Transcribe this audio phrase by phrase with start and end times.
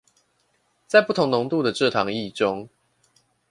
[0.87, 2.67] 在不同濃度的蔗糖液中